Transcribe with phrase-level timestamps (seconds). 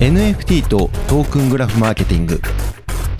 [0.00, 2.40] NFT とトークングラフマーケティング。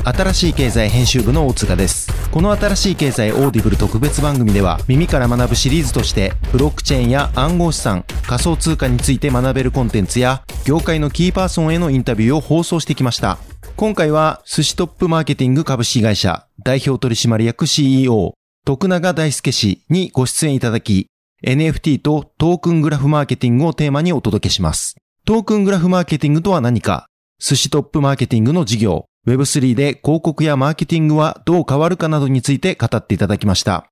[0.03, 2.11] 新しい経済編集部の大塚です。
[2.31, 13.37] この新しい経済オーディブル特別番組では耳から学ぶシリーズとしてブロックチェーンや暗号資産仮想通貨について学べるコンテンツや業界のキーパーソンへのインタビューを放送してきました。
[13.77, 18.33] 今回は SUSHI TOP MARKETING 株式会社代表取締役 CEO
[18.65, 21.09] 徳永大輔氏にご出演いただき
[21.45, 24.97] NFT とトークングラフマーケティングをテーマにお届けします。
[25.31, 27.07] トークングラフマーケティングとは何か
[27.39, 33.87] 寿司トップマーケティングの事業 Web3 で広告やマーケティングはどう変わるかなどについて語っていただきました。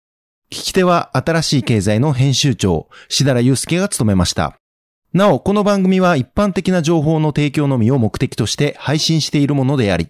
[0.50, 4.56] 聞き手は新しい経済の編集長、しだらゆうすけが務めました。
[5.12, 10.08] なお、この番組は一般的な情報の提供のみを目的として配信しているものであり、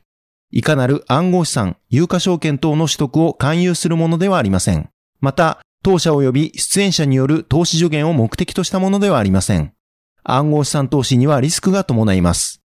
[0.50, 4.88] いかなる暗号資産、有価証券等の取得を勧誘するものではありません。
[5.20, 9.74] また、当社及び出演者による投資助言を目的としたものではありません。
[10.24, 12.60] 暗号資産投資にはリスクが伴います。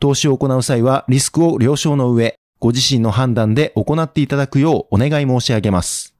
[0.00, 6.14] 投資を行う際はリスクを了承の上、ご自身の判断で行っていただくようお願い申し上げます。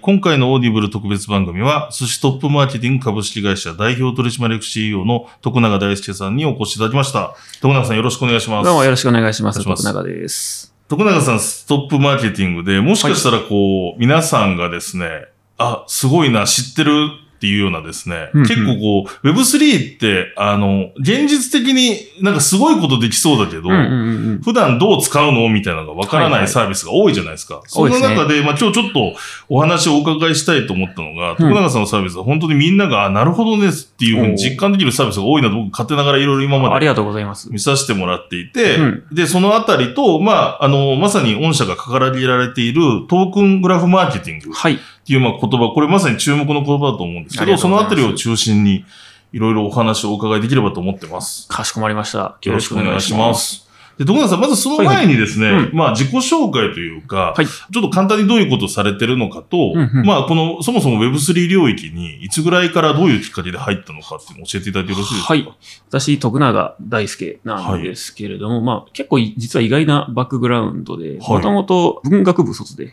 [0.00, 7.34] 今回のオーディブル特別番組は、 SUSHI TOP MARKETING 株式会社代表取締役 CEO の徳永大輔さんにお越しいただきました。
[7.60, 8.64] 徳永さんよろしくお願いします。
[8.64, 9.60] どうもよろしくお願いします。
[9.60, 10.72] お願いします徳永です。
[10.88, 15.26] 徳永さん、 SUSHI TOP MARKETING で、もしかしたらこう、皆さんがですね、
[15.58, 24.40] あ、すごいな、知ってるっていうようなですね、うんうん結構こう、Web3 って、あの、現実的になんかすごいことできそうだけど、うんうんうんうん。
[24.42, 27.60] 普段どう使うのみたいなのがわからはいはいないサービスが多いじゃないですか。
[27.66, 29.16] その多いですね中で、まあ今日ちょっと
[29.48, 37.52] お話をお伺いしたいと思ったのが、徳永さんのサービスは本当にみんなが、あなるほどねっていうふうに実感できるサービスが多いなと僕勝手ながらいろいろ今までありがとうございます。
[37.52, 44.78] 見させてもらっていて、うんで、そのあたりと、まあ、あの、まさに御社が掲げられているトークングラフマーケティングっはい。
[45.08, 48.84] ていうまあ言葉、これまさに注目の言葉だと思うんですけど、そうのあたりを中心に
[49.32, 51.48] いろいろお話をお伺いできればと思ってます。
[51.48, 52.38] かしこまりました。
[52.40, 53.34] よろしくお願いしま。
[53.34, 53.66] す。
[53.98, 65.32] で、徳永さん、まずその前にですね、はいはいまあ自己紹介というか、はいちょっと簡単にどういうことをされてるのかと、うんうんまあこの、そもそも Web3 領域にいつぐらいからどういうきっかけで入ったのかっていうのを教えていただいてよろしいですか？
[65.34, 65.52] はい。
[65.88, 72.90] 私、徳永大輔なんですけれども、まあ結構い実は意外なバックグラウンドで、はいもともと文学部卒で、お、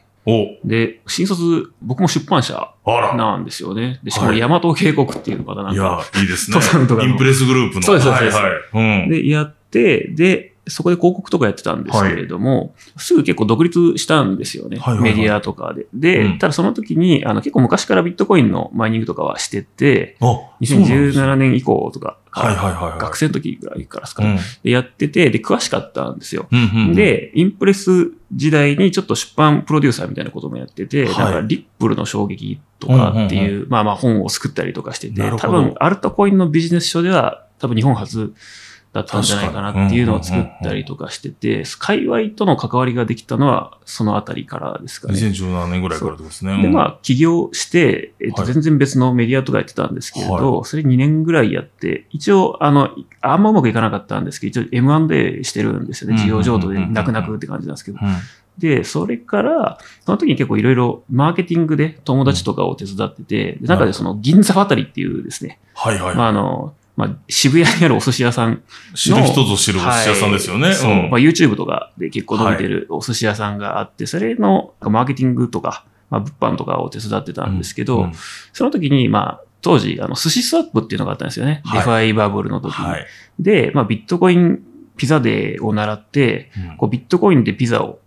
[0.64, 2.72] で、新卒、僕も出版社。
[2.86, 4.00] なんですよね。
[4.04, 6.56] で、しかもはい大和渓谷っていうのがなんいか、や、いいですね。
[6.56, 7.82] 登山とかのインプレスグループの。
[7.82, 9.04] そうですそうですはいはい。
[9.04, 9.10] うん。
[9.10, 14.78] で、やって、で、そこで広告とかやってたんですけれども、すぐ結構独立したんですよね。
[14.78, 15.86] はいはいはいメディアとかで。
[15.94, 23.00] で、うんただその時に、あの、結構昔からビットコインのマイニングとかはしてて、あ、そうなんですね2017年以降とか、はいはいはいはい。
[23.00, 24.38] 学生の時ぐらいからですかね、うん。
[24.64, 26.48] でやってて、で、詳しかったんですよ。
[26.52, 31.18] うんうんうん、で、インプレス時代にちょっと出版プロデューサーみたいなこともやってて、はい。
[31.18, 38.34] なんかリップルの衝撃とかっていう、まあまあ本を作ったりとかしてて多分アルトコインのビジネス書では多分日本初
[38.96, 45.16] だったんじゃないかなっていうのを作ったりとかしてて、界隈との関わりができたのはそのあたりからですかね。
[45.16, 46.62] 2017年ぐらいからってことですね。
[46.62, 52.90] で、うんまあ、起業して、えっと、はい全然別のメディアとかやってたんですけれど、はそれ2年ぐらいやって、一応、あの、
[53.20, 56.16] あんまうまくいかなかったんですけど、一応 M&A してるんですよね。
[56.16, 57.98] うん事業譲渡でうんうんうんうん泣く泣くって感じなんですけど。
[58.02, 58.16] うん
[58.58, 66.16] で、それから、その時に結構いろいろマーケティングで友達とかを手伝ってて、で中でその銀座渡りっていうですね、はいはい。
[66.16, 68.64] まああの、まあ、渋谷にあるお寿司屋さん
[68.94, 70.68] 知る人ぞ知るお寿司屋さんですよね。
[70.68, 78.12] はいそう、んまあ、YouTube とかで結構伸びてるお寿司屋さんがあって、それのマーケティングとか、まあ、物販とかを手伝ってたんですけど、うん
[78.54, 81.62] その時に、まあ、当時、あの、寿司スワップっていうのがあったんですよね。
[81.66, 82.86] はいデファイバブルの時に。
[82.86, 83.06] はい。
[83.40, 84.64] で、まあ、ビットコイン
[84.96, 88.00] ピザデーを習って、うんこうビットコインでピザを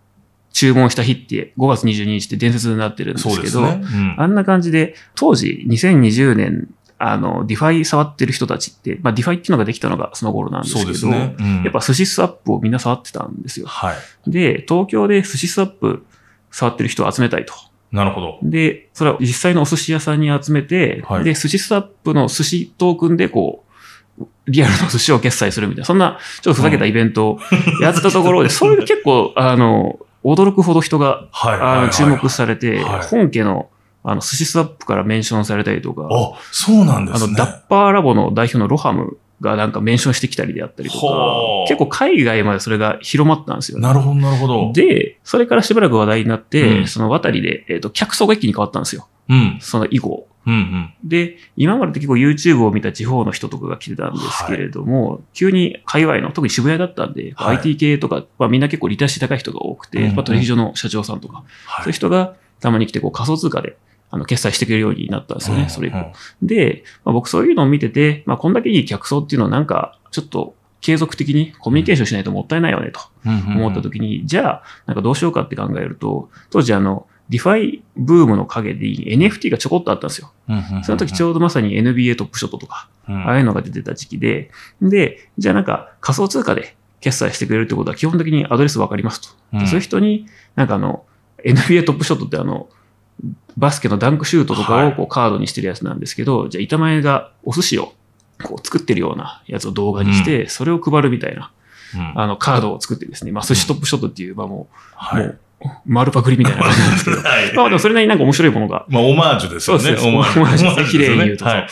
[0.51, 3.81] 注文した日って5月22日って伝説になってるんですけど、ね。
[3.83, 6.69] うんあんな感じで、当時2020年、
[6.99, 11.35] あの、 DeFi 触ってる人たちって、まあ、 DeFi っていうのができたのがその頃なんですけど、ね。
[11.39, 13.67] うんやっぱ SushiSwap をみんな触ってたんですよ。
[13.67, 14.29] はい。
[14.29, 16.05] で、東京で SushiSwap
[16.51, 17.53] 触ってる人を集めたいと。
[17.91, 18.39] なるほど。
[18.43, 23.63] で、それは実際のお寿司屋さんに集めて、はいで、 SushiSwap の SUSHI トークンでこ
[24.19, 27.39] う、リアルの寿司を決済するみたいな、そんなちょっとふざけたイベントを
[27.81, 31.59] やってたところで、 それで結構、あの、驚くほど人が、はい。
[31.59, 33.69] あはいの注目されて、はい本家の
[34.03, 37.25] あの寿司スワップからメンションされたりとか、あ、そうなんですね。
[37.25, 43.83] あの、ダッパーラボの代表のロハムがなんかメンションしてきたりであったりとか結構海外までそれが広まったんですよね。
[43.83, 44.71] なるほど、なるほど。
[44.73, 49.07] で、それからしばらく話題になって、うんその渡りで、えっ、と、客層が一気に変わったんですよ。
[49.29, 49.57] うん。
[49.61, 50.27] その以降。
[50.47, 50.93] うんうん。
[51.03, 63.77] で、今までって結構 YouTube を見た地方の人とかが来てたんですけれども、急に界隈の、特に渋谷だったんで、はい IT 系とか、まあ、みんな結構リテラシー高い人が多くて、うんうんまあ、取引所の社長さんとか、はいそういう人がたまに来てこう仮想通貨で
[64.11, 65.97] あの決済してくれるようになったんですよね、それ以降。
[65.97, 66.11] うん
[66.41, 80.31] で、まあ、僕そういうのを見てて、まあ、こんだけいい客層っていうのはなんか、ちょっと継続的にコミュニケーションしないともったいないよねと思思った時に、じゃあ、なんかどうしようかって考えると、当時あの、 DeFi ブームの陰で NFT がちょこっとあったんですよ。
[80.83, 83.27] その時ちょうどまさに NBA トップショットとか、うん。
[83.27, 84.49] ああいうのが出てた時期で、
[84.81, 89.29] で、じゃあなんか仮想通貨で決済してくれるってことは基本的にアドレスわかりますと。
[89.53, 89.67] うん。
[89.67, 90.25] そういう人に、
[90.55, 91.05] なんかあの、
[91.45, 92.67] NBA トップショットってあの、
[93.57, 97.93] バスケのダンクシュートとかはいをこうカードにしてるやつなんですけど、じゃあ板前がお寿司を
[98.43, 101.51] こう作ってるようなやつを動画にして、それを配るみたいな、
[101.95, 105.25] うんあの、カードを作ってですね、まあ、寿司トップショットっていう、まあもう、はい
[105.59, 109.83] もう、丸パクリみたいな感じなんですけど、はいまあでもそれなりになんか面白いものがまあ、オマージュですよね。
[109.83, 111.67] そうですオマージュですね綺麗に言うとはい。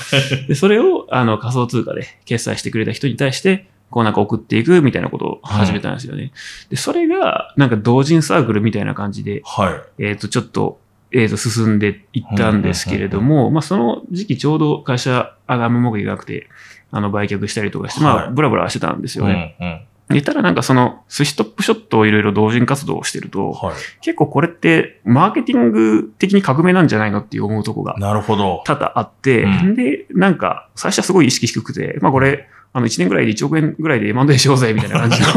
[0.47, 6.33] で、それを、あの、仮想通貨で決済してくれた人に対して、こうなんか送っていくみたいなことを始めたんですよね。
[6.69, 10.03] で、それが、なんか同人サークルみたいな感じで、はい。
[10.03, 10.79] えっ、と、ちょっと、
[11.11, 16.49] えっ、と、進んでいったんですけれども、まあ、その時期ちょうど会社、あがむもがいなくて、
[16.91, 19.55] あの、売却したりとかして、まあ、はいブラブラしてたんですよね。
[19.59, 27.99] うんうんで、ただなんかその、寿司トップショットをいろいろ同人活動をしてると、は結構これって、マーケティング的に革命なんじゃないのっていう思うとこがい。
[27.99, 28.63] なるほど。
[28.65, 35.27] 多々あって、うんで、なんか、最初はすごい意識低くて、まあこれ、あの、1年ぐらいで1億円ぐらいで M&A しようぜ、みたいな感じの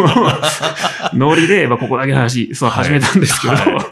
[1.31, 3.87] ノリで、まあここだけの話、そうはい始めたんですけど、は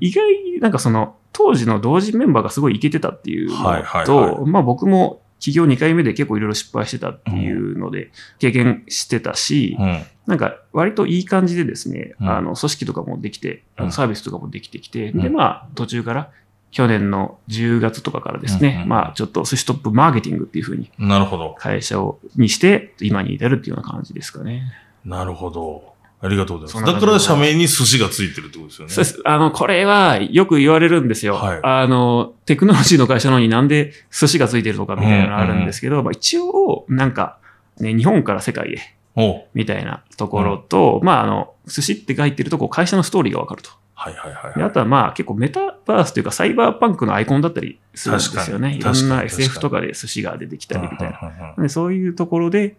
[0.00, 10.02] 意外になんかその、当時の同人メンバーがすごいイケてたっていうのと、はいはいはまあ僕も起業2回目で結構いろいろ失敗してたっていうので、経験してたし、うん。
[10.26, 16.30] なんか割といい感じでですね、うんあの組織とかもできて、あうんのサービスとかもできてきて、うんで、まあ途中から
[16.70, 21.54] 去年の10月とかからですね、うんうんまあちょっと寿司トップマーケティングっていう風になるほど。
[21.58, 24.62] 会社をにして、今に至るっていうような感じですかね。
[25.04, 25.94] なるほど。
[26.20, 26.94] ありがとうござそいます。
[26.94, 28.92] だから社名に寿司がついてるってことですよね。
[28.92, 29.20] そうです。
[29.24, 31.34] あの、これはよく言われるんですよ。
[31.34, 37.38] はいあの、テクノロジーの会社なのになんで寿司がついてるのかみたいなのがあるんですけど、まあ一応、なんか、
[37.78, 43.70] ね、日本から世界へおみたいなところと、まああの、寿司って書いてるとこう会社のストーリーがわかると。
[43.94, 44.70] はいはいはいではい。
[44.70, 48.74] あとはまあ結構メタバースというかサイバーパンクのアイコンだったりするんですよね。
[48.74, 51.18] いろんな SF とかで寿司が出てきたりみたい
[51.56, 51.68] な。
[51.70, 52.76] そういうところで、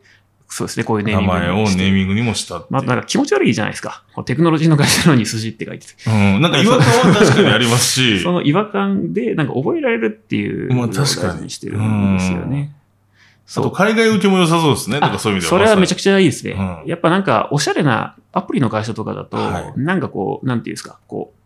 [0.49, 2.65] そうですね、こういうネー名ミング前をネーミングにもした。
[2.69, 4.03] まあなんか気持ち悪いじゃないですか。
[4.15, 5.93] こうテクノロジーの会社なのに寿司って書いてて。
[6.07, 6.41] うん。
[6.41, 8.19] なんか違和感は確かにありますし。
[8.23, 12.73] その違和感でなんか覚えられるっていうまあ確かにしてるんですよね。
[13.49, 14.99] あと海外受けも良さそうですね。
[14.99, 15.59] なんかそういう意味では。
[15.59, 16.53] それはめちゃくくちゃいいですね。
[16.53, 21.37] うんやっぱなんかおしゃれなアプリの会社とかだと、はいなんかこう、なんていうんですか、こう、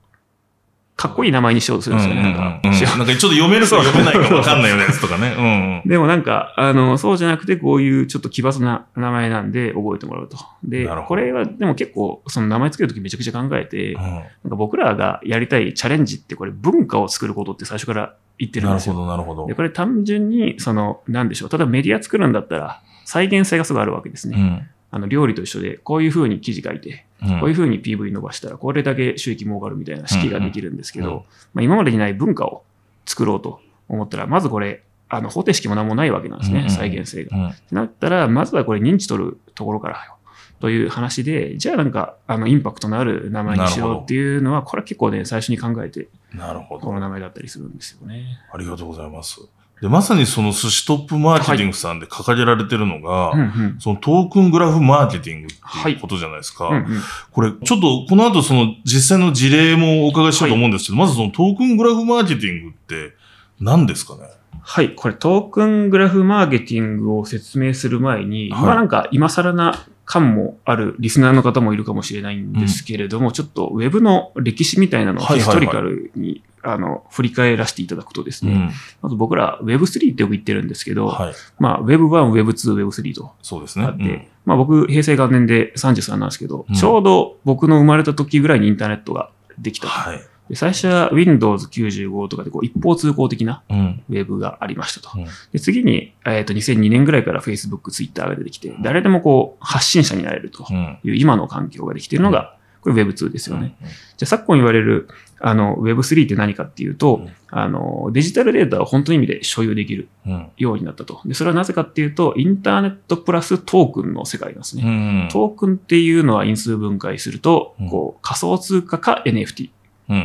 [1.01, 2.21] かっこいい名前にしようとするんですよね。
[2.21, 5.33] なんかちょっと読めるか読めないか分かんないようなやつとかね。
[5.35, 5.89] うんうん。
[5.89, 10.37] でもなんか、あの、そうじゃなくて、こういうちょっと奇抜な名前なんで覚えてもらうと。
[10.63, 18.93] でこれはでも結構、その名前つけるときめちゃくちゃ考えて、うんなんか僕らがやりたいチャレンジってこれ文化を作ることって最初から言ってるんですよ。
[18.93, 19.55] なるほど、なるほどで、。
[19.55, 21.49] これ単純に、その、なんでしょう。
[21.49, 24.37] ただメディア作るんだったら、再現性がすごいあるわけですね。
[24.37, 31.21] うんあの、料理と一緒で、こういう風に記事書いて、うんこういう風に PV 伸ばしたら、これだけ収益儲かるみたいな式ができるんですけど、うんうん
[31.53, 32.63] まあ、今までにない文化を
[33.05, 37.37] 作ろうと思ったら、まずこれ、あの、方程式も何もないわけなんですね、再現性が。
[37.37, 40.15] うんってなったら、まずはこれ認知取るところからよ。
[40.59, 46.85] という話で、じゃあなんか、あの、インパクトのある名前にしようっていうのは、これは結構ね、最初に考えて、なるほど。
[46.85, 48.39] この名前だったりするんですよね。
[48.53, 49.41] ありがとうございます。
[49.81, 53.75] で、まさにその寿司トップマーケティングさんで掲げられてるのが、うんうん。
[53.79, 56.67] そのトークングラフマーケティングっていうことじゃないですか。
[56.67, 63.15] うんうんこれ、ちょっとこの後その実際の事例もお伺いしようと思うんですけど、まずそのトークングラフマーケティングって
[63.61, 64.23] 何ですかね？
[64.61, 64.93] はい。
[64.95, 78.71] これトークングラフマーケティングを説明する前に、はいまあなんか今更な感もあるリスナーの方もいるかもしれないんですけれども、ちょっとウェブの歴史みたいなのをヒストリカルに、あの振り返らせていただくとですね、うん。
[79.01, 81.33] まず僕ら Web3 ってよく言ってるんですけど、はい。
[81.57, 83.85] まあ Web1、Web2、Web3 とそうですね。
[83.85, 89.91] あって、まあ僕平成元年で33なんですけど、うんちょうど僕の生まれた時ぐらいにインターネットができたと。
[89.91, 90.21] はい。
[90.51, 94.03] で最初は Windows 95とかでこう一方通行的なうん。
[94.09, 95.17] ウェブがありましたと。
[95.17, 100.97] うんで次に、えっと2002年ぐらいから Facebook、Twitter が出てきて、誰でもこう発信者になれるとうん。
[101.05, 103.77] いう今の環境ができているのが、これ Web2 ですよね。
[103.81, 103.87] うん。
[103.87, 105.07] じゃあ昨今言われる
[105.39, 110.51] あの Web3 って何かっていうと、うんあのデジタルデータを本当の意味で所有できるうん。
[110.57, 111.21] ようになったと。
[111.25, 114.83] で、それはなぜかっていうと、インターネットプラストークンの世界なんですね。
[114.83, 115.29] うん。
[115.31, 119.71] トークンっていうのは因数分解するとうん、こう仮想通貨か NFT、うん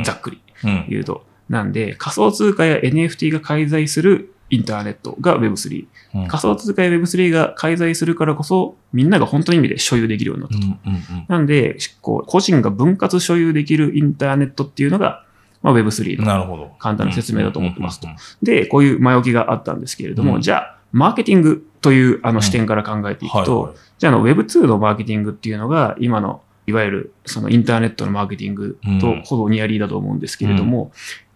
[0.03, 0.85] ざっくりうん。
[0.89, 1.25] 言うと。
[1.49, 5.85] なんで、仮想通貨や NFT が介在するインターネットが Web3。
[6.15, 10.65] うん仮想通貨や Web3 が介在するからこそ、みんなが本当の意味で所有できるようになったと。
[10.85, 10.93] うん。
[10.93, 11.25] うん。
[11.27, 15.23] なんで、こう個人が分割所有できるインターネットっていうのが、
[15.61, 16.71] まあ、Web3 のなるほど。
[16.79, 18.15] 簡単な説明だと思ってますとうん。
[18.41, 30.91] で、こういう前置きがあったんですけれども、うんじゃあ、マーケティングというあうんの視点から考えていくと、はいはいじゃああの Web2 のマーケティングっていうのが今のいわゆるそのインターネットのマーケティングとうんほぼニアリーだと思うんですけれども、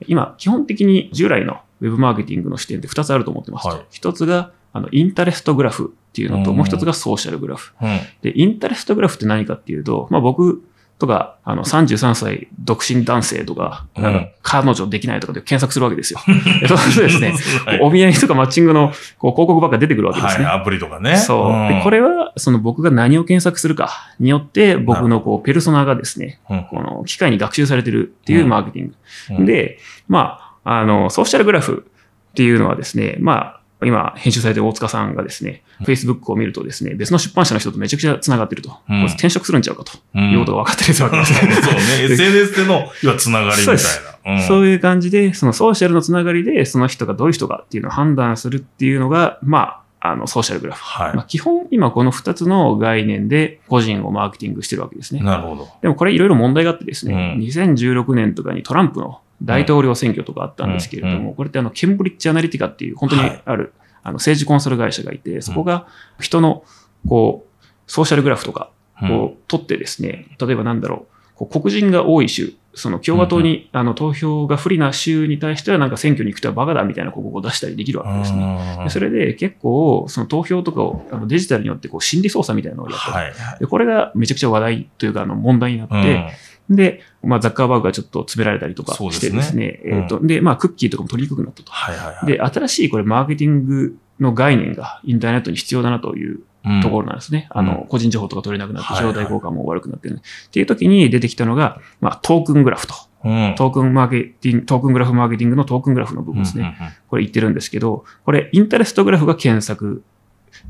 [0.05, 3.69] 今基本的に従来の Web マーケティングの視点って2つあると思ってますと。
[3.69, 7.73] はい一つがあのインタレストグラフっていうのと、うんもう一つがソーシャルグラフ。
[7.81, 7.99] うん。
[8.21, 10.63] で、インタレストグラフって何かっていうと、まあ僕
[11.01, 14.03] とか、あの、33歳独身男性とか、うん
[14.43, 16.19] か彼女できないとかで検索するわけですよ。
[16.61, 17.33] でそうですね、
[17.65, 20.45] はいお見合いとかマッチングのこう広告ばっか出てくるわけですね。
[20.45, 21.17] はい、アプリとかね。
[21.17, 21.65] そう。
[21.65, 23.89] んで、これは、その僕が何を検索するか
[24.19, 28.93] によって、僕のこう、ペルソナがですね、うんこの機械に学習されてるっていうマーケティング。
[29.39, 31.87] うんで、まあ、あの、ソーシャルグラフ
[32.31, 38.77] っていうのはですね、まあ、今、編集されてる大塚さんがですね、うん Facebook を見るとですね、別の出版社の人とめちゃくちゃ繋がってると。
[38.89, 41.51] うん転職するんちゃうかとうんいうことが分かったりするわけですね。
[41.61, 41.81] そうね。
[42.13, 43.81] SNS での、要はつながりみたいな。
[44.23, 50.83] うんそういう感じで、そのソーシャルのつながりで、その人がどういう人かっていうのを判断するっていうのが、まあ、あの、ソーシャルグラフ。
[50.83, 55.21] はいまあ、基本、今この2つの概念で個人をマーケティングしてるわけですね。
[55.21, 55.67] なるほど。
[55.81, 63.41] でもこれいろいろ問題があってですね、うん2016年とかにトランプの大統領選挙とかあったんですけれども、うんこれってあの、ケンブリッジアナリティカっていう本当にはい。
[63.43, 65.87] ある、あの政治コンサル会社がいて、そこが
[66.19, 66.63] 人の、
[67.07, 71.07] こう、ソーシャルグラフとか、こう、取ってですね、例えばなんだろ
[71.39, 78.77] う、黒人が多い州、その共和党に、あの投票が不利な州に対してはなんか選挙に行くとはバカだみたいな広告を出したりできるわけですね。
[78.77, 83.59] うんでそれで結構、その投票とかをあのデジタルによってこう心理操作みたいなのをやったりはい。
[83.59, 86.27] でこれがめちゃくちゃ話題というか、あの問題になって、うん
[86.75, 91.71] で、まあ、ザッカーバーグがちょっと詰められたりとかしてですね、ですねえっ、と、で、まあ、クッキーとかも取りにくくなったと。
[91.71, 92.25] はいはいはい。
[92.25, 97.47] で、新しいこれ、マーケティングの概念がインターネットに必要だなといううんところなんですね。
[97.49, 102.93] あうの、個人情報とか取れなくなって、はいはい招待効果も悪くなってる、っていう時に出てきたのが、まあ、トークングラフと。
[103.23, 106.75] うんトークンマーケティング、トークングラフマーケティングのトークングラフの部分ですね。
[106.79, 110.01] うんうんうんこれ言ってるんですけど、これ、インタレストグラフが検索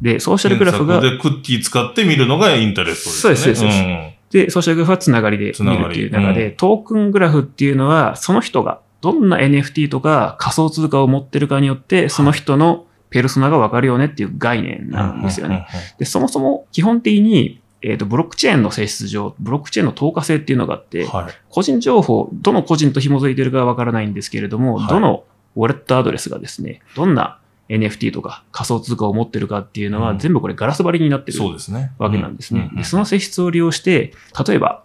[0.01, 3.51] で、ソーシャルグラフが、でクッキー使って見るのがインタレストですね。
[3.51, 14.91] そうですそうですで、ソーシャルグラフはつながりで見るっていう中で、つながりトークングラフっていうのは、その人がどんな NFT とか仮想通貨を持ってるかによって、その人のペルソナがわかるよねっていう概念うん。
[14.91, 15.67] なんですよね。
[15.71, 21.09] うんうんで、そもそも基本的に、えっ、と、ブロックチェーンの性質上、ブロックチェーンの透過性っていうのがあって、うん。
[21.09, 21.33] はい。
[21.49, 25.23] 個人情報、どの個人と紐づいてるかはわからないんですけれども、はいどの
[25.57, 27.40] ウォレットアドレスがですね、どんな
[27.71, 31.93] NFT とか仮想通貨を持ってるかっていうのは、うん全部これガラス張りになってるそうですね。
[31.97, 32.69] わけなんですね。
[32.71, 34.13] うんで、その性質を利用して、
[34.45, 34.83] 例えば、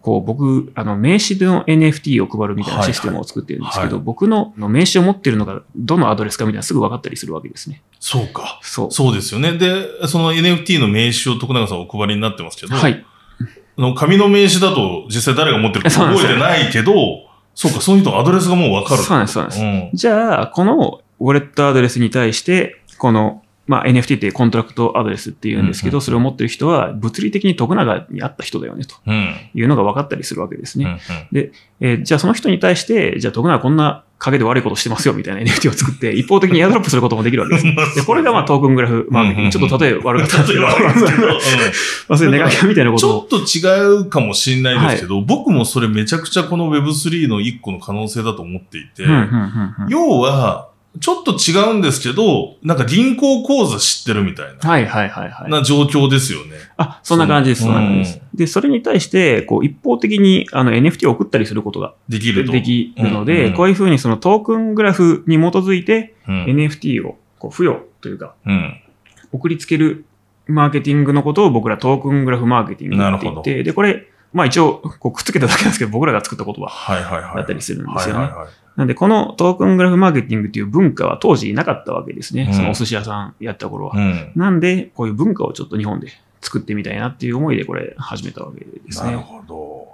[0.00, 7.82] こう僕、あの、名刺の NFT を配るみたいなシステムを作ってるんですけど、僕の名刺を持ってるのがどのアドレスかみたいなすぐ分かったりするわけですね。
[7.98, 8.60] そうか。
[8.62, 8.92] そう。
[8.92, 9.52] そうですよね。
[9.58, 13.04] で、その NFT の名刺を徳永さんお配りになってますけど、はい。
[13.76, 16.94] あの紙の名刺だと実際誰が持ってるか覚えてないけど、
[17.54, 19.02] そうか、その人のアドレスがもうわかる。
[19.02, 19.62] そうなんです、そうなんです。
[19.62, 29.34] うんじゃあ、このウォレットアドレスに対して、この、まあ、NFT ってコントラクトアドレスって言うんですけど、それを持ってる人は物理的に徳永に会った人だよね、とうん。
[29.54, 30.84] いうのが分かったりするわけですね。
[30.84, 37.66] うんうんえーじゃあその人に対して、じゃあ徳永こんな陰で悪いことしてますよみたいな NFT を作って、一方的にエアドロップすることもできるわけです。
[37.94, 39.52] で、これがまあトークングラフマーケティング。
[39.52, 40.72] ちょっと例え悪かったんですけど、ま
[42.08, 43.28] あそういうネガティブみたいなことを。
[43.28, 49.04] ちょっと違うかもしれないですけど、僕もそれめちゃくちゃこの Web3 の一個の可能性だと思っていて、
[49.88, 50.68] 要は、
[51.00, 55.50] ちょっと違うんですけど、なんか銀行口座知ってるみたいな、はいはいはいはい。
[55.50, 56.56] な状況ですよね。
[56.76, 57.62] あ、そんな感じです。
[57.62, 58.20] そんな感じです。
[58.34, 62.52] で、それに対して、こう、一方的にあの NFT を送ったりすることができると。
[62.52, 66.44] できるのうんで、うんこういうふうにそのトークングラフに基づいて、うん。
[66.44, 68.80] NFT をこう付与というか、うん。
[69.32, 70.04] 送りつける
[70.46, 77.34] マーケティングのことを僕らトークングラフマーケティングって言って、で、これ、まあ一応、こうくっつけただけなんですけど、僕らが作った言葉。
[77.34, 78.30] だったりするんですよね。
[78.76, 82.46] なんで、このトークングラフマーケティングっていう文化は当時なかったわけですね。
[82.48, 83.96] うんそのお寿司屋さんやった頃は。
[83.96, 84.32] うん。
[84.36, 89.22] なんで、こういう文化をちょっと日本で作ってみたいなっていう思いでこれ始めたわけですなるね。
[89.22, 89.88] ほど。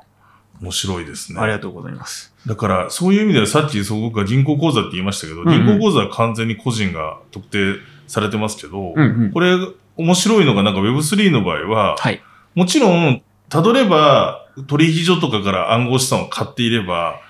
[0.61, 1.41] 面白いですね。
[1.41, 2.35] ありがとうございます。
[2.47, 7.77] だから、そういう意味ではさっきそう僕が銀行口座って言いましたけど、んうん銀行口座は完全に個人が特定
[8.07, 9.33] されてますけど、うんうん。
[9.33, 9.57] これ
[9.97, 12.23] 面白いのがなんか Web3 の場合は、はい。
[12.55, 17.21] もちろん、たどれば取引所とかから暗号資産を買っていれば、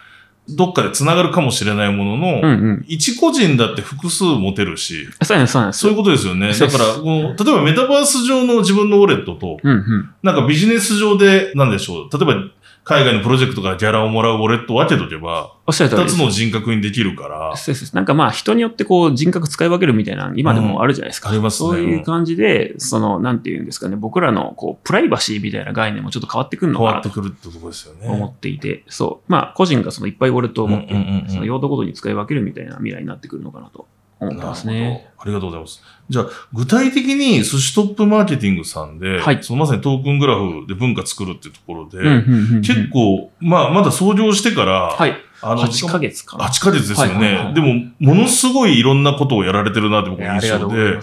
[0.48, 2.84] どっかで繋がるかもしれないものの、うんうん。
[2.86, 5.72] 一個人だって複数持てるし、そうそう。
[5.72, 6.52] そういうことですよね。
[6.52, 10.14] だから、例えばメタバース上の自分のウォレットと、うんうん。
[10.22, 12.18] なんかビジネス上で、なんでしょう。
[12.18, 12.34] 例えば、
[12.84, 16.16] 海外のプロジェクトからギャラをもらうウォレットを分けとけば、おっしゃる通りです。
[16.16, 17.96] 二つの人格にできるから、そうです。
[17.96, 21.30] なんかまあ人によってこう人格使い分けるみたいな今でもあるじゃないですか。
[21.30, 28.06] うんありますねそういう感じで、その、なんていうんですかね、僕らのこうプライバシーみたいな概念もちょっと変わってくるの変わってくるってとこですよね。
[28.06, 29.32] 思っていて、そう。
[29.32, 30.94] まあ個人がそのいっぱいウォレットを持って、
[31.28, 33.86] その用途ごとに使い分けるみたいな未来になってくるのかなと
[34.28, 34.86] 思ってますなるね。
[35.16, 35.22] ほど。
[35.22, 35.82] ありがとうございます。
[36.10, 41.98] じゃあ、具体的に寿司トップマーケティングさんで、はいそのまさにトークングラフで文化作るっていうところで、
[42.60, 45.14] 結構、まあ、まだ創業してから、はい。
[45.42, 46.46] あ8ヶ月かな。
[46.46, 50.98] 8ヶ月ですよね、でも、ものすごいいろんなことをやられてるなって僕の印象で。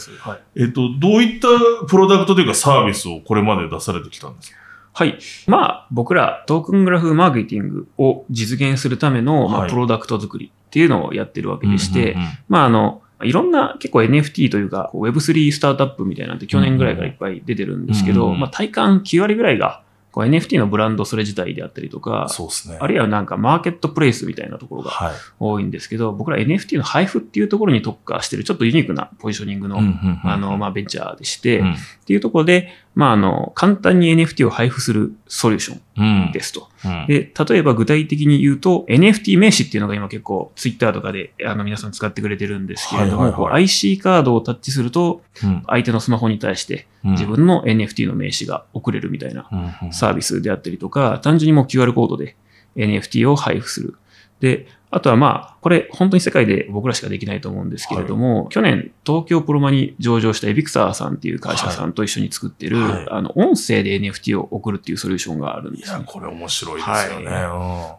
[0.56, 1.48] えっと、どういった
[1.88, 4.58] プロダクトというかサービスをこれまで出されてきたんですか？
[4.94, 5.18] はい。
[5.48, 12.18] まあ、僕らトークングラフマーケティングを実現するための、まあ、はいプロダクト作りっていうのをやってるわけでして、
[12.50, 22.78] まあ、あの、いろんな結構 NFT というか、こう Web3 スタートアップみたいなんて去年ぐらいからいっぱい出てるんですけど、うんうんうんまあ、体感9割ぐらいが、NFT のブランドそれ自体であったりとか、そうですね。
[22.82, 25.14] あるいはなんかマーケットプレイスみたいなところがはい。
[25.40, 29.80] 多いんですけど、僕ら NFT の配布っていうところに特化してるちょっとユニークなポジショニングの、
[30.26, 36.32] あの、まあ、ベンチャーでして、うんっていうところで、まあ、あの、簡単に NFT を配布するソリューションうん。
[36.34, 36.68] ですと。
[36.84, 37.06] うん。
[37.08, 43.64] で、例えば具体的に言うと、NFT 名詞っていうのが今結構 Twitter とかであの皆さん使ってくれてるんですけれども、はいはいはい。
[43.64, 45.64] IC カードをタッチすると、うん。
[45.68, 47.12] 相手のスマホに対してうん。
[47.12, 49.94] 自分の NFT の名詞が送れるみたいなうんうん。
[49.94, 52.36] サービスであったりとか、単純にもう QR コードで
[52.76, 53.96] NFT を配布する。
[54.42, 66.04] で、あとはまあ、これ本当に世界で僕らしかできないと思うんですけれども、去年東京プロマに上場したエビクサーさんっていう会社さんと一緒に作ってる、はいあの、音声で NFT を送るっていうソリューションがあるんいや、ですね。
[66.06, 67.32] これ面白いですよね。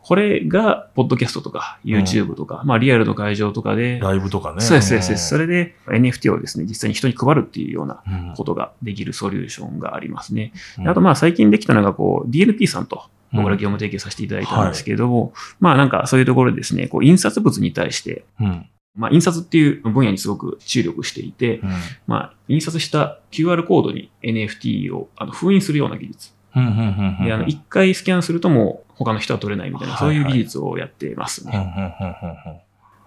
[0.03, 4.61] これが、ポッドキャストとか、YouTube とか、まあ、リアルの会場とかうでん、ライブとかね。
[4.61, 10.53] そうです、そうですそれで NFT をですね、実際に人に配るっていうようなうんことができるソリューションがありますね。
[10.79, 18.67] うんあと、まあ、最近できたのが、こう、DNP さんと、僕らうん業務提携させていただいたんですけれども、まあ、なんか、そういうところでですね、こう、印刷物に対して、うん。
[18.95, 21.71] まあ、印刷っていう分野にすごく注力していて、うん。
[22.07, 26.33] まあ、印刷した QR コードに NFT をあの封印するような技術。
[26.55, 27.25] うんうんうんうん。
[27.25, 32.63] で、あの、一回スキャンするともう他の人は取れないみたいな、はいそういう技術をやっていますね。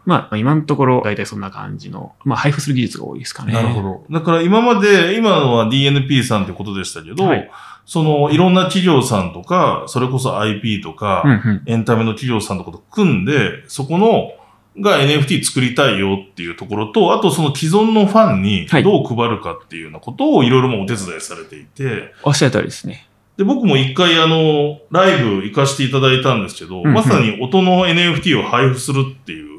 [0.05, 3.53] まあ、今のところ、大体そんな感じの、まあ、配布する技術が多いですかね。
[3.53, 4.05] なるほど。
[4.09, 7.51] だから今まで、今のは DNP さんってことでしたけど、はい
[7.85, 11.63] そのいろんな企業さんとか、それこそ IP とか、うんうん。
[11.67, 14.31] エンタメの企業さんとかと組んで、そこの、
[14.81, 23.07] が NFT 作りたいよっていうところと、あとその既存のファンにはいどう配るかっていうようなことをいろいろもお手伝いされていて、おっしゃる通りですね。
[23.37, 29.54] で、僕も一回あの、ライブ行かせていただいたんですけど、うんうんまさに音の NFT を配布するっていう。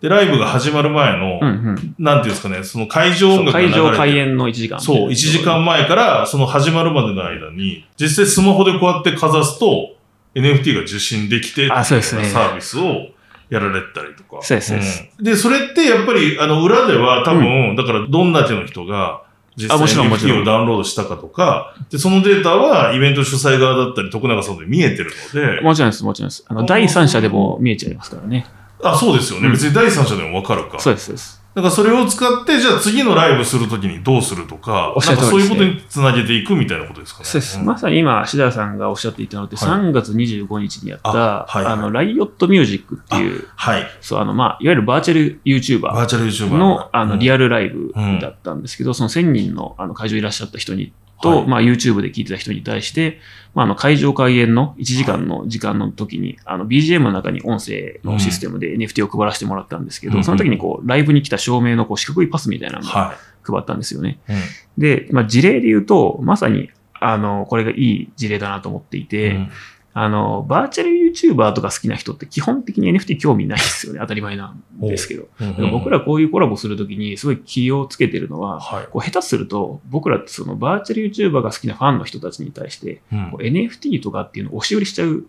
[0.00, 1.94] で、ライブが始まる前の、うんうん。
[1.98, 4.80] なんていうんですかね、その会場音楽が流れ会て場開演の1時間。
[4.80, 9.96] そう、1時間前からその始まるまでの間に、実際スマホでこうやってかざすと、
[10.34, 13.08] NFT が受信できてあそうですねサービスを
[13.50, 14.42] やられてたりとか。
[14.42, 19.22] そうですそうんで、それってやっぱり、あの、裏では多分、だからどんだけの人が、
[19.56, 26.44] 実際 NFT んをダウンロードしたかとか、で、そのデータはイベント主催側だったり、徳永さんで見えてるので、もちろんです、もちろんです。
[26.46, 28.46] あの、第三者でも見えちゃいますからね。
[28.82, 29.46] あ、そうですよね。
[29.46, 30.78] うん別に第三者でもわかるか。
[30.78, 31.38] そうです、そうです。
[31.54, 37.24] だからそれを使って、じゃあ次のライブするときにどうするとか、おっしゃなんかそういうことにつなげていくみたいなことですかね。
[37.24, 37.58] そうです。
[37.58, 43.86] んまさに今、志田さんがおっしゃっていたのって、はい3月25日にやった、あはいはいあの、ライオットミュージックっていう、はい。
[44.00, 51.46] そう、あの、まあ、いわゆるバーチャル YouTuber バーチャル YouTuber の、あの、リアアルライブだったんですけど、その1000人のあの会場いらっしゃった人に、と、はい。
[51.46, 53.20] まあ、YouTube で聞いてた人に対して、
[53.54, 64.18] まあ、あの、会場開演の1時間の時間の時に、あの、BGM の中に音声のシステムで NFT を配らせてもらったんですけど、うんその時にこう、ライブに来た照明のこう四角いパスみたいなのをは配ったんですよね。
[64.28, 64.32] い。
[64.32, 64.40] うん。
[64.78, 69.50] で、まあ、事例で言うと、まさに、あの、これがいい事例だなと思っていて、うん
[69.94, 73.98] あの、バーチャル YouTuber とか好きな人って基本的に NFT 興味ないですよね。
[74.00, 75.28] 当たり前なんですけど。
[75.40, 78.86] うんだから僕らこういうコラボするときにすごい気をつけてるのは、はい。
[78.90, 85.24] こう下手すると僕らってそのバーチャル YouTuber が好きなファンの人たちに対して、うん NFT とかっていうのを押し売りしちゃう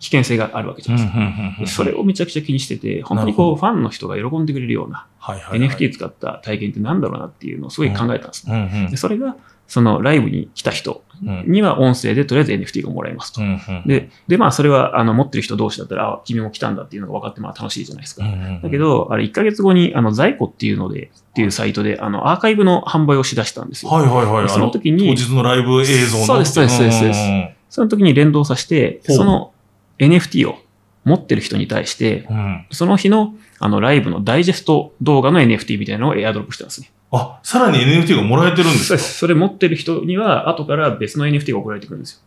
[0.00, 1.56] 危険性があるわけじゃないですか。
[1.60, 8.70] でそれをめちゃくちゃ気にしてて、本当にこうファンの人が喜んでくれるようなはいはいはい NFT 使った体験ってなんだろうなっていうのをすごい考えたんですね。
[8.72, 9.36] うんうんでそれが
[9.70, 13.40] そのライブに来た人うんには音声でとりあえず NFT がもらえますと。
[13.40, 18.24] うんうんで、で、まあ、それは、あの、持ってる人同士だったら、あ、君も来たんだっていうのが分かって、まあ、楽しいじゃないですか。
[18.24, 23.92] うんうんだけど、あれ、1ヶ月後に、あの、在庫っていうので、っていうサイトで、あの、アーカイブの販売をしだしたんですよ。
[23.92, 24.48] はいはいはい。
[24.48, 26.24] その時にあ当日のライブ映像の。
[26.24, 27.20] そうですそうですそうです
[27.68, 29.52] その時に連動させて、その
[29.98, 30.56] NFT を
[31.04, 36.90] 持ってる人に対して、うんその日の、あの、ライブのダイジェスト動画の NFT みたいなのをエアドロップしてますね。
[37.12, 38.98] あ、さらに NFT がもらえてるんですか？
[38.98, 42.20] それ持ってる人には、後から別の NFT が送られてくるんですよ。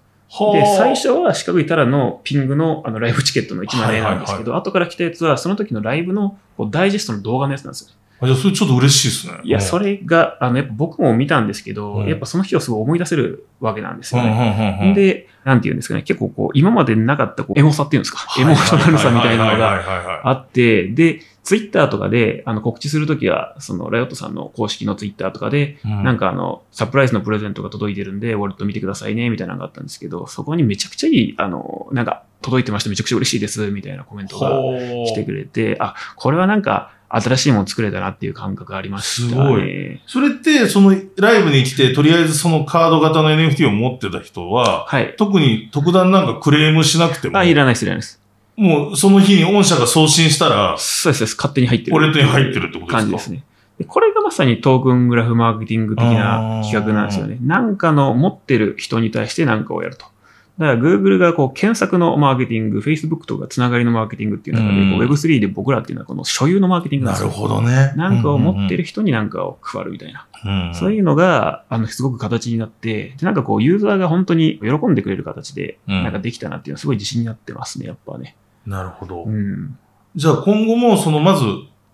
[0.54, 7.96] で、はあ最初は四角いたらのピングのあのライブチケットの1万円なんですけど、後から来たやつはその時のライブのこうダイジェストの動画のやつなんですよね。
[8.19, 9.41] あじゃあそれちょっと嬉しいですね。
[9.43, 12.08] いや、それが、あの、やっぱ僕も見たんですけど、うん。
[12.08, 14.78] やっぱその日をすごい思い出せるわけなんですうんうんよね。
[14.82, 26.04] うんうん、で、なんていうんですかね、結構こう、今までなかったこうエモさっていうんですか、はいエモーショナルさみたいなのがあって、で、ツイッターとかで、あの、告知するときは、その、ライオットさんの公式のツイッターとかで、うん。
[26.04, 34.49] なんかあの、サプライズのプレゼントが届いてるんで、ウォレット見てくださいね、みたいなのがあったんですけど、そこにめちゃくちゃいい、あの、なんか、届いてました、めちゃくちゃ嬉しいです、みたいなコメントが
[35.06, 39.30] 来てくれて、あ、これはなんか、新しいもの作れたなっていう感覚がありましたね。
[39.30, 45.13] すごいそれって、そのライブに来て、とりあえずそのカード型の NFT を持ってた人は、はい。
[45.17, 48.19] 特に特段なんかクレームしなくても、あ、いらないです、いらないです。
[48.56, 51.97] もうその日に御社が送信したら、そうですそうです、勝手に入ってる。
[51.97, 52.97] ウォレットに入ってるってことですか？
[52.97, 53.43] 感じですね。
[53.80, 57.38] でこれがまさにトークングラフマーケティング的な企画なんですよね。
[57.41, 60.06] なんかの持ってる人に対して何かをやると。
[60.60, 67.48] だから Google がこう検索のマーケティング、Facebook とかつながりのマーケティングっていう中で、こううん Web3 で僕らっていうのはこの所有のマーケティングなんなるですよ。
[67.48, 67.94] ほどね。
[67.96, 70.28] なんかを持ってる人に何かを配るみたいな。
[70.46, 78.36] うんうん、そういうのが、あの、すごく形になって、で、なんかこう、ユーザーが本当に喜んでくれる形で、うんなんかできたなっていうのはすごい自信になってますね、やっぱね。
[78.68, 79.24] なるほど。
[79.24, 79.78] うん。
[80.16, 81.46] じゃあ今後も、そのまず、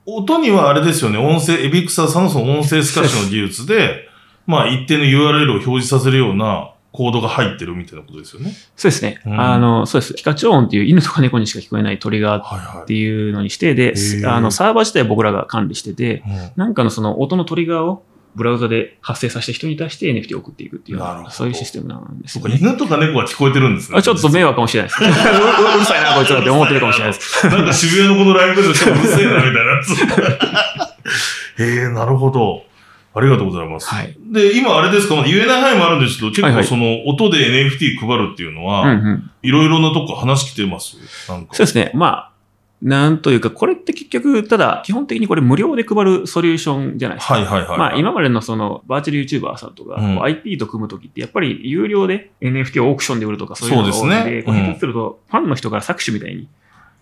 [0.06, 4.10] 音にはあれですよね、音声、エビクサーさんのその音声スカッシュの技術で、
[4.48, 8.52] まあ一定の URL を表示させるようなコードが入ってるみたいなことですよね。
[8.76, 9.22] そうですね。
[9.26, 10.14] うんあの、そうです。
[10.16, 16.16] ピカチュウ音っていう犬とか猫にしか聞こえない鳥がはいはっていうのにして、で、ーあの、サーバー自体は僕らが管理してて、い。
[16.16, 18.04] うんなんかのその音のトリガーを
[18.36, 21.00] ブラウザで発生させた人に対して NFT を送っていくっていう
[21.30, 22.58] そういうシステムなんですよね。
[22.60, 23.98] 犬とか猫は聞こえてるんですね。
[23.98, 25.04] あちょっと迷惑かもしれないです。
[25.04, 25.08] う
[25.80, 27.48] るさいな、こいつらって思ってるかもしれないです。
[27.48, 31.62] なんか渋谷のこのライブでしかうるせえな、みたいなやつ。
[31.62, 32.64] へえ、なるほど。
[33.20, 33.88] ありがとうございます。
[33.90, 34.16] はい。
[34.32, 37.38] で、今あれですか、まだ言えない範囲もあるんですけど、結構その音で
[37.70, 39.32] NFT 配るっていうのうんは、うん。
[39.44, 40.98] いろいろなとこ話来てます？
[41.30, 41.54] なんか。
[41.54, 41.92] そうですね。
[41.94, 42.32] まあ、
[42.82, 47.34] なんというか、これって結局、ただ、基本的にこれ無料で配るソリューションじゃないですか。
[47.34, 47.78] はいはいはい。
[47.78, 56.48] まあ、今までのそのバーチャル YouTuber さんとか、う IP と組むときって、やっぱり有料で NFT をオークションで売るとか、そういうのが多いので、ねうんこう下手すると、ファンの人から搾取みたいにうん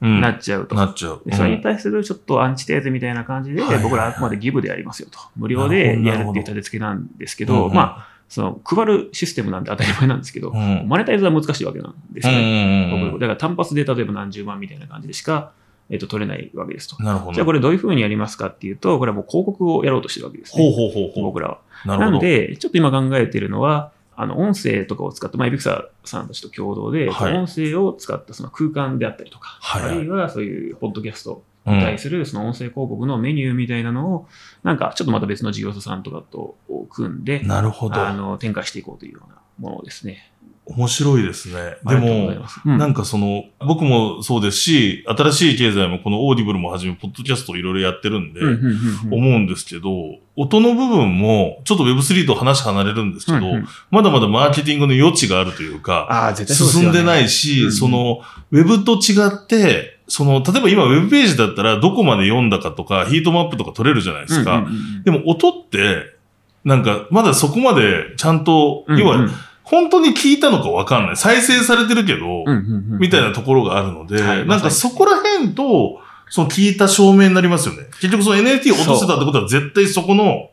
[0.02, 0.76] なっちゃうと。
[0.76, 1.22] なっちゃう。
[1.26, 5.20] でそれに対するちょっとアンチテーゼみたいな感じで、僕らあくまでギブでやりますよと。
[5.36, 13.14] 無料でやるっていう立て付けなんですけど、まあ、その配るシステムなんで当たり前なんですけど、うんマネタイズは難しいわけなんですよね。
[13.14, 15.52] だから単発で例えば何十万みたいな感じでしか、
[15.90, 17.02] えっと取れないわけですと。
[17.02, 17.34] なるほど。
[17.34, 20.64] じゃあこれどういうふうにやりますかっていうと、これはもう広告をやろうとしてるわけですね。
[20.64, 21.24] ほうほうほうほう。
[21.24, 21.60] 僕らは。
[21.86, 22.12] なるほど。
[22.12, 34.28] なんで、ちょっと今考えてるのは、あの、音声とかを使った、まあ、エビクサーさんたちと共同で、はい音声を使ったその空間であったりとか、はいはいあるいはそういうポッドキャストうんに対するその音声広告のメニューみたいなのを、
[34.64, 36.56] なんかちょっとまた別の事業者さんとかと
[36.90, 37.96] 組んで、なるほど。
[37.96, 40.32] あの、展開していこうというようなものですね。
[40.70, 41.78] 面白いですね。
[41.86, 42.34] でも
[42.66, 42.78] うん。
[42.78, 48.72] なんかその、僕もそうですし、新しい経済もこのオーディブルもはじめ、ポッドキャストをいろいろやってるんで、うんうんうん
[49.06, 49.14] うん。
[49.14, 49.90] 思うんですけど、
[50.36, 53.68] 音の部分も、ちょっと Web3 と話離れるんですけど、うんうん。
[53.92, 57.66] まだまだマーケティングの余地があるというか、進んでないし、うん。
[57.66, 64.58] うんその、ウェブと違って、その、例えば今ウェブページだったらどこまで読んだかとか、ヒートマップとか取れるじゃないですか。
[64.58, 65.04] うんうんうん。
[65.04, 66.18] でも音って、
[66.64, 69.02] なんか、まだそこまでちゃんと、うんうん。
[69.02, 69.30] 要は、
[69.70, 71.18] 本当に聞いたのかわかんない。
[71.18, 76.00] 再生されてるけど、うんうんうんみたいなところがあるので、はいなんかそこら辺と、
[76.30, 77.84] その聞いた証明になりますよね。
[78.02, 80.50] 結局その NFT を落とせたってことは絶対そこの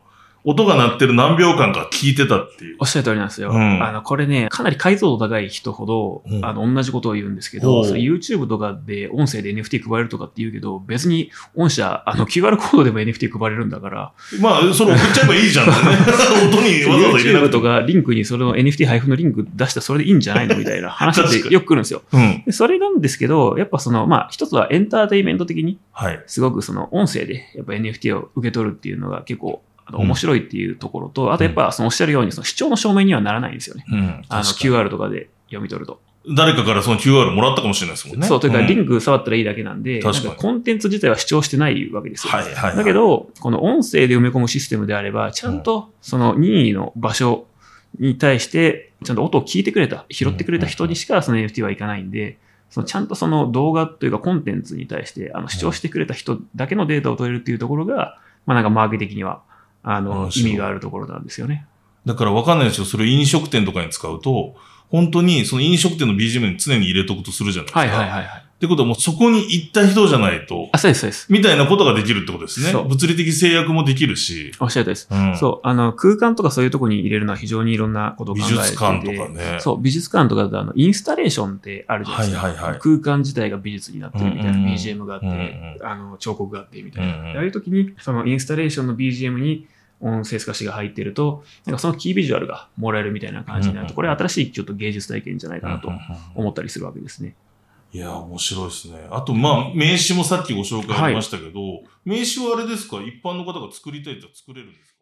[0.47, 2.77] 音が鳴ってる何秒間か聞いてたっていう。
[2.79, 3.51] おっしゃる通りなんですよ。
[3.51, 15.73] うんあの、これね、かなり解像度高い人ほど、うんあの、同じことを言うんですけほど、YouTube とかで音声で NFT 配れるとかって言うけど、別に御社、あの、QR コードでも NFT 配れるんだから、まあ、それ送っちゃえばいいじゃんね。
[16.47, 17.63] 音にわざわざ入れな YouTube くても。
[17.63, 22.03] とかリンクにそれの NFT 配布のリンク出したらそれでいいんじゃないのみたいな話ってよく来るんですよ。
[22.13, 22.43] うん。
[22.45, 26.23] でそれなんですけど、やっぱその、まあ、一つはエンターテインメント的に、はい。
[26.27, 33.85] すごくその音声でやっぱ NFT を受け取るっていうのが結構、面白いっていうところと、あとやっぱそのおっしゃるように、その視聴の証明にはならないんですよね。
[33.91, 34.25] うん。
[34.29, 36.01] あの、QR とかで読み取ると。
[36.27, 38.27] 誰かからその QR もらったかもしれないですもんね。
[38.27, 42.33] そう、というか、んリンク触ったらいいだけなんで、確かになんコンテンツ自体は主張してないわけですよ。
[42.33, 42.77] はいはいはい。
[42.77, 47.47] だけど、この音声で埋め込むシステムであれば、ちゃんとその任意の場所
[47.99, 52.39] に対して、ちゃんと音を聞いてくれた、拾ってくれた人にしかその NFT はいかないんで、
[52.71, 59.43] そのちゃんとその動画というかコンテンツに対して、あの、視聴してくれた人だけのデータを取れるっていうところが、まあなんかマーケ的には、
[59.85, 61.67] あの意味があるところなんですよね。
[62.07, 62.85] だからわかんないですよ。
[62.85, 64.57] それ飲食店とかに使うと、
[64.89, 67.81] 本当にその飲食店の BGM に常に入れとくとするじゃないですか。
[67.81, 68.45] はいはいはいはい。
[68.55, 71.27] ってことはもうそこに行った人じゃないと、あ、そうです、そうです。
[71.31, 72.71] みたいなことができるってことですね。
[72.71, 74.53] そう物理的制約もできるし。
[74.61, 75.09] おっしゃるとりです。
[75.11, 75.37] うん。
[75.37, 78.55] そう、あの、空間とかそういうところに入れるのは非常にいろんなことを考えてて。
[78.55, 79.59] 美術館とかね。
[79.61, 82.47] そう、美術館とかだと、あの、インスタレーションってあるじゃないですか。
[82.47, 87.19] はいはいはい空間自体が美術になってるみたいなうんうんうん BGM があって、うんうんあの、彫刻があってみたいな。
[87.19, 89.67] うんうんああいう時に、そのインスタレーションの BGM に
[90.05, 95.91] 音声透かしが入ってると、なんかそのキービジュアルがもらえるみたいな感じになると、これ新しいちょっと芸術体験じゃないかなと
[96.35, 97.35] 思ったりするわけですね。
[97.93, 99.07] いや、面白いですね。
[99.11, 102.97] あと、まあ、名刺もさっきご紹介ありましたけど、名刺はあれですか？
[102.97, 104.94] 一般の方が作りたいと作れるんですか？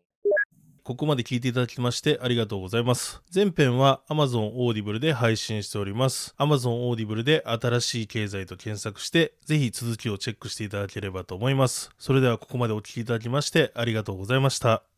[0.85, 3.23] ここまで聞いていただきましてありがとうございます。
[3.33, 6.35] 前編は Amazon Audible で配信しております。
[6.39, 11.91] Amazon Audible で新しい経済と検索して、ぜひ続きをチェックしていただければと思います。
[11.99, 14.93] それではここまでお聞きいただきましてありがとうございました。